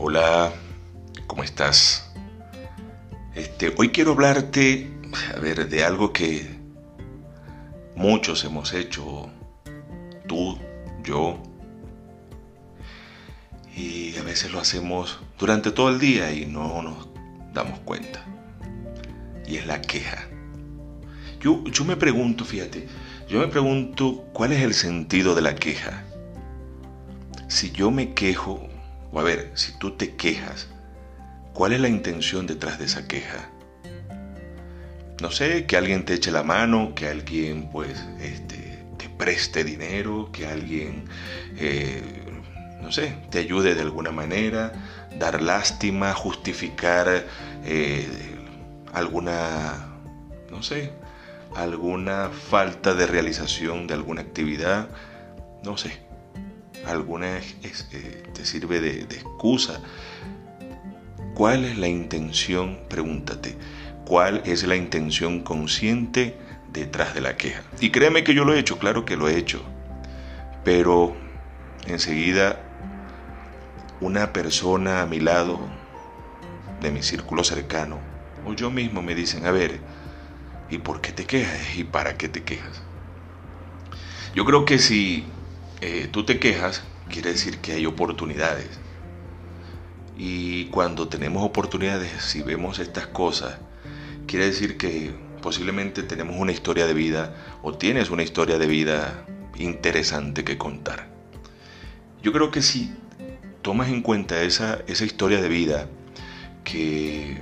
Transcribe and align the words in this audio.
Hola, 0.00 0.52
¿cómo 1.26 1.42
estás? 1.42 2.08
Este, 3.34 3.74
hoy 3.76 3.88
quiero 3.88 4.12
hablarte, 4.12 4.88
a 5.34 5.40
ver, 5.40 5.68
de 5.68 5.82
algo 5.82 6.12
que 6.12 6.48
muchos 7.96 8.44
hemos 8.44 8.74
hecho, 8.74 9.28
tú, 10.28 10.56
yo, 11.02 11.42
y 13.74 14.16
a 14.18 14.22
veces 14.22 14.52
lo 14.52 14.60
hacemos 14.60 15.18
durante 15.36 15.72
todo 15.72 15.88
el 15.88 15.98
día 15.98 16.32
y 16.32 16.46
no 16.46 16.80
nos 16.80 17.08
damos 17.52 17.80
cuenta. 17.80 18.24
Y 19.48 19.56
es 19.56 19.66
la 19.66 19.80
queja. 19.80 20.28
Yo, 21.40 21.64
yo 21.64 21.84
me 21.84 21.96
pregunto, 21.96 22.44
fíjate, 22.44 22.86
yo 23.28 23.40
me 23.40 23.48
pregunto 23.48 24.28
cuál 24.32 24.52
es 24.52 24.62
el 24.62 24.74
sentido 24.74 25.34
de 25.34 25.42
la 25.42 25.56
queja. 25.56 26.04
Si 27.48 27.72
yo 27.72 27.90
me 27.90 28.14
quejo, 28.14 28.68
o 29.12 29.20
a 29.20 29.22
ver, 29.22 29.50
si 29.54 29.72
tú 29.78 29.92
te 29.92 30.14
quejas, 30.16 30.68
¿cuál 31.52 31.72
es 31.72 31.80
la 31.80 31.88
intención 31.88 32.46
detrás 32.46 32.78
de 32.78 32.84
esa 32.86 33.06
queja? 33.08 33.50
No 35.20 35.30
sé, 35.30 35.66
que 35.66 35.76
alguien 35.76 36.04
te 36.04 36.14
eche 36.14 36.30
la 36.30 36.42
mano, 36.42 36.94
que 36.94 37.08
alguien 37.08 37.70
pues 37.70 38.04
este, 38.20 38.84
te 38.98 39.08
preste 39.08 39.64
dinero, 39.64 40.30
que 40.32 40.46
alguien, 40.46 41.06
eh, 41.56 42.02
no 42.80 42.92
sé, 42.92 43.16
te 43.30 43.38
ayude 43.38 43.74
de 43.74 43.80
alguna 43.80 44.12
manera, 44.12 44.72
dar 45.18 45.42
lástima, 45.42 46.14
justificar 46.14 47.26
eh, 47.64 48.06
alguna, 48.92 49.88
no 50.50 50.62
sé, 50.62 50.92
alguna 51.56 52.28
falta 52.28 52.94
de 52.94 53.06
realización 53.06 53.88
de 53.88 53.94
alguna 53.94 54.20
actividad, 54.20 54.88
no 55.64 55.76
sé 55.76 56.07
alguna 56.86 57.38
eh, 57.38 58.22
te 58.32 58.44
sirve 58.44 58.80
de, 58.80 59.04
de 59.04 59.16
excusa. 59.16 59.80
¿Cuál 61.34 61.64
es 61.64 61.78
la 61.78 61.88
intención? 61.88 62.80
Pregúntate. 62.88 63.56
¿Cuál 64.04 64.42
es 64.44 64.64
la 64.64 64.74
intención 64.74 65.40
consciente 65.40 66.36
detrás 66.72 67.14
de 67.14 67.20
la 67.20 67.36
queja? 67.36 67.62
Y 67.80 67.90
créeme 67.90 68.24
que 68.24 68.34
yo 68.34 68.44
lo 68.44 68.54
he 68.54 68.58
hecho, 68.58 68.78
claro 68.78 69.04
que 69.04 69.16
lo 69.16 69.28
he 69.28 69.36
hecho. 69.36 69.62
Pero 70.64 71.14
enseguida 71.86 72.60
una 74.00 74.32
persona 74.32 75.02
a 75.02 75.06
mi 75.06 75.20
lado, 75.20 75.60
de 76.80 76.90
mi 76.90 77.02
círculo 77.02 77.44
cercano, 77.44 77.98
o 78.46 78.54
yo 78.54 78.70
mismo 78.70 79.02
me 79.02 79.14
dicen, 79.14 79.46
a 79.46 79.50
ver, 79.50 79.80
¿y 80.70 80.78
por 80.78 81.00
qué 81.00 81.12
te 81.12 81.24
quejas? 81.24 81.76
¿Y 81.76 81.84
para 81.84 82.16
qué 82.16 82.28
te 82.28 82.42
quejas? 82.42 82.82
Yo 84.34 84.44
creo 84.44 84.64
que 84.64 84.78
si 84.78 85.26
eh, 85.80 86.08
tú 86.10 86.24
te 86.24 86.38
quejas, 86.38 86.82
quiere 87.08 87.32
decir 87.32 87.58
que 87.58 87.72
hay 87.72 87.86
oportunidades. 87.86 88.68
Y 90.16 90.66
cuando 90.66 91.08
tenemos 91.08 91.44
oportunidades, 91.44 92.10
si 92.22 92.42
vemos 92.42 92.80
estas 92.80 93.06
cosas, 93.06 93.58
quiere 94.26 94.46
decir 94.46 94.76
que 94.76 95.12
posiblemente 95.40 96.02
tenemos 96.02 96.36
una 96.36 96.52
historia 96.52 96.86
de 96.86 96.94
vida 96.94 97.34
o 97.62 97.74
tienes 97.74 98.10
una 98.10 98.24
historia 98.24 98.58
de 98.58 98.66
vida 98.66 99.24
interesante 99.56 100.44
que 100.44 100.58
contar. 100.58 101.08
Yo 102.22 102.32
creo 102.32 102.50
que 102.50 102.62
si 102.62 102.92
tomas 103.62 103.88
en 103.88 104.02
cuenta 104.02 104.42
esa, 104.42 104.80
esa 104.88 105.04
historia 105.04 105.40
de 105.40 105.48
vida 105.48 105.88
que, 106.64 107.40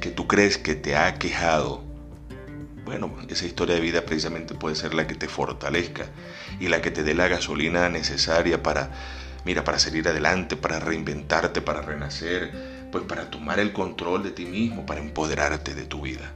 que 0.00 0.10
tú 0.10 0.26
crees 0.26 0.56
que 0.56 0.74
te 0.74 0.96
ha 0.96 1.18
quejado, 1.18 1.85
bueno, 2.86 3.12
esa 3.28 3.46
historia 3.46 3.74
de 3.74 3.80
vida 3.80 4.02
precisamente 4.02 4.54
puede 4.54 4.76
ser 4.76 4.94
la 4.94 5.08
que 5.08 5.16
te 5.16 5.26
fortalezca 5.26 6.06
y 6.60 6.68
la 6.68 6.80
que 6.80 6.92
te 6.92 7.02
dé 7.02 7.14
la 7.14 7.26
gasolina 7.26 7.88
necesaria 7.88 8.62
para, 8.62 8.90
mira, 9.44 9.64
para 9.64 9.80
salir 9.80 10.08
adelante, 10.08 10.56
para 10.56 10.78
reinventarte, 10.78 11.60
para 11.60 11.82
renacer, 11.82 12.88
pues 12.92 13.02
para 13.02 13.28
tomar 13.28 13.58
el 13.58 13.72
control 13.72 14.22
de 14.22 14.30
ti 14.30 14.46
mismo, 14.46 14.86
para 14.86 15.00
empoderarte 15.00 15.74
de 15.74 15.84
tu 15.84 16.02
vida. 16.02 16.32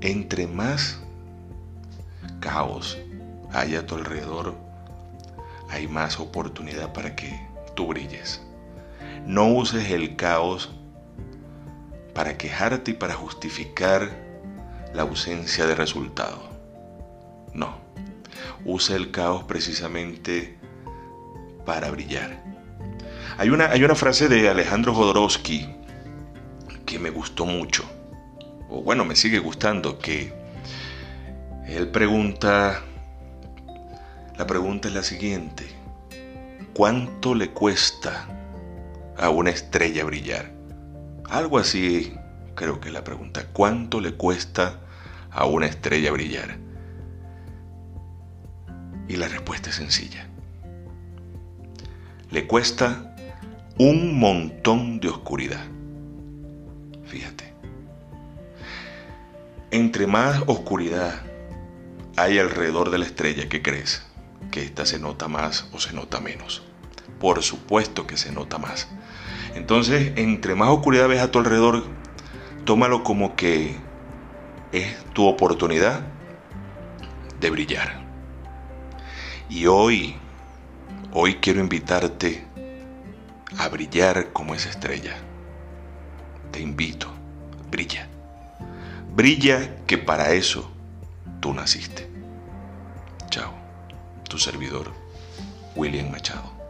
Entre 0.00 0.48
más 0.48 0.98
caos 2.40 2.98
hay 3.52 3.76
a 3.76 3.86
tu 3.86 3.94
alrededor, 3.94 4.56
hay 5.70 5.86
más 5.86 6.18
oportunidad 6.18 6.92
para 6.92 7.14
que 7.14 7.40
tú 7.76 7.86
brilles. 7.86 8.42
No 9.26 9.46
uses 9.46 9.92
el 9.92 10.16
caos 10.16 10.75
para 12.16 12.38
quejarte 12.38 12.92
y 12.92 12.94
para 12.94 13.12
justificar 13.12 14.10
la 14.94 15.02
ausencia 15.02 15.66
de 15.66 15.74
resultado. 15.74 16.48
No, 17.52 17.76
usa 18.64 18.96
el 18.96 19.10
caos 19.10 19.44
precisamente 19.44 20.56
para 21.66 21.90
brillar. 21.90 22.42
Hay 23.36 23.50
una, 23.50 23.66
hay 23.66 23.84
una 23.84 23.94
frase 23.94 24.28
de 24.28 24.48
Alejandro 24.48 24.94
Jodorowsky 24.94 25.68
que 26.86 26.98
me 26.98 27.10
gustó 27.10 27.44
mucho, 27.44 27.84
o 28.70 28.80
bueno, 28.80 29.04
me 29.04 29.14
sigue 29.14 29.38
gustando, 29.38 29.98
que 29.98 30.32
él 31.66 31.88
pregunta, 31.88 32.80
la 34.38 34.46
pregunta 34.46 34.88
es 34.88 34.94
la 34.94 35.02
siguiente, 35.02 35.66
¿cuánto 36.72 37.34
le 37.34 37.50
cuesta 37.50 38.26
a 39.18 39.28
una 39.28 39.50
estrella 39.50 40.04
brillar? 40.04 40.55
Algo 41.28 41.58
así 41.58 42.14
creo 42.54 42.80
que 42.80 42.90
la 42.90 43.04
pregunta. 43.04 43.46
¿Cuánto 43.52 44.00
le 44.00 44.14
cuesta 44.14 44.80
a 45.30 45.46
una 45.46 45.66
estrella 45.66 46.12
brillar? 46.12 46.58
Y 49.08 49.16
la 49.16 49.28
respuesta 49.28 49.70
es 49.70 49.76
sencilla. 49.76 50.26
Le 52.30 52.46
cuesta 52.46 53.14
un 53.78 54.18
montón 54.18 55.00
de 55.00 55.08
oscuridad. 55.08 55.64
Fíjate. 57.06 57.52
Entre 59.70 60.06
más 60.06 60.42
oscuridad 60.46 61.22
hay 62.16 62.38
alrededor 62.38 62.90
de 62.90 62.98
la 62.98 63.04
estrella, 63.04 63.48
¿qué 63.48 63.62
crees? 63.62 64.02
Que 64.50 64.62
ésta 64.62 64.86
se 64.86 64.98
nota 64.98 65.28
más 65.28 65.68
o 65.72 65.78
se 65.78 65.92
nota 65.92 66.20
menos. 66.20 66.62
Por 67.20 67.42
supuesto 67.42 68.06
que 68.06 68.16
se 68.16 68.32
nota 68.32 68.58
más. 68.58 68.88
Entonces, 69.56 70.12
entre 70.16 70.54
más 70.54 70.68
oscuridad 70.68 71.08
ves 71.08 71.22
a 71.22 71.30
tu 71.30 71.38
alrededor, 71.38 71.84
tómalo 72.66 73.02
como 73.02 73.34
que 73.36 73.74
es 74.70 75.02
tu 75.14 75.26
oportunidad 75.26 76.02
de 77.40 77.50
brillar. 77.50 78.04
Y 79.48 79.66
hoy, 79.66 80.16
hoy 81.10 81.36
quiero 81.36 81.60
invitarte 81.60 82.44
a 83.56 83.68
brillar 83.68 84.30
como 84.34 84.54
esa 84.54 84.68
estrella. 84.68 85.16
Te 86.52 86.60
invito, 86.60 87.08
brilla. 87.70 88.08
Brilla 89.14 89.84
que 89.86 89.96
para 89.96 90.32
eso 90.32 90.70
tú 91.40 91.54
naciste. 91.54 92.10
Chao, 93.30 93.54
tu 94.28 94.38
servidor, 94.38 94.92
William 95.74 96.10
Machado. 96.10 96.65